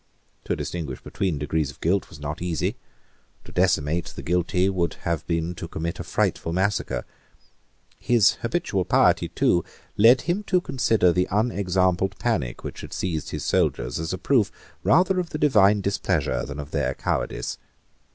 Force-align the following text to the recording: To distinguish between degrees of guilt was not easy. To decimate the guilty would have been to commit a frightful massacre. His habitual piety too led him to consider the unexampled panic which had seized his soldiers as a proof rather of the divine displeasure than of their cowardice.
To 0.45 0.55
distinguish 0.55 0.99
between 0.99 1.37
degrees 1.37 1.69
of 1.69 1.79
guilt 1.79 2.09
was 2.09 2.19
not 2.19 2.41
easy. 2.41 2.75
To 3.43 3.51
decimate 3.51 4.05
the 4.07 4.23
guilty 4.23 4.67
would 4.67 4.95
have 5.05 5.27
been 5.27 5.53
to 5.53 5.67
commit 5.67 5.99
a 5.99 6.03
frightful 6.03 6.53
massacre. 6.53 7.05
His 7.99 8.31
habitual 8.41 8.83
piety 8.83 9.27
too 9.27 9.63
led 9.97 10.21
him 10.21 10.41
to 10.45 10.59
consider 10.59 11.13
the 11.13 11.27
unexampled 11.29 12.15
panic 12.17 12.63
which 12.63 12.81
had 12.81 12.93
seized 12.93 13.29
his 13.29 13.45
soldiers 13.45 13.99
as 13.99 14.11
a 14.11 14.17
proof 14.17 14.51
rather 14.83 15.19
of 15.19 15.29
the 15.29 15.37
divine 15.37 15.81
displeasure 15.81 16.47
than 16.47 16.59
of 16.59 16.71
their 16.71 16.95
cowardice. 16.95 17.59